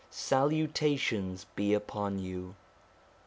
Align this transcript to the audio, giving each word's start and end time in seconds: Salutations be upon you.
Salutations 0.09 1.45
be 1.55 1.75
upon 1.75 2.17
you. 2.17 2.55